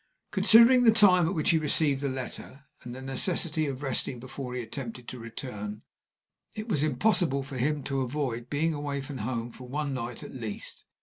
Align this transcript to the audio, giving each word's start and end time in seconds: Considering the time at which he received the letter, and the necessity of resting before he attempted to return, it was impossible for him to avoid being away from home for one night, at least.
Considering 0.31 0.81
the 0.81 0.91
time 0.91 1.27
at 1.27 1.35
which 1.35 1.51
he 1.51 1.59
received 1.59 2.01
the 2.01 2.09
letter, 2.09 2.65
and 2.81 2.95
the 2.95 3.03
necessity 3.03 3.67
of 3.67 3.83
resting 3.83 4.19
before 4.19 4.55
he 4.55 4.61
attempted 4.63 5.07
to 5.07 5.19
return, 5.19 5.83
it 6.55 6.67
was 6.67 6.81
impossible 6.81 7.43
for 7.43 7.59
him 7.59 7.83
to 7.83 8.01
avoid 8.01 8.49
being 8.49 8.73
away 8.73 8.99
from 8.99 9.19
home 9.19 9.51
for 9.51 9.67
one 9.67 9.93
night, 9.93 10.23
at 10.23 10.33
least. 10.33 10.85